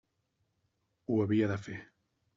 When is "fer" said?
1.67-1.79